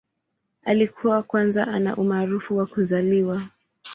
[0.63, 3.47] Alikuwa kwanza ana umaarufu wa kuzaliwa.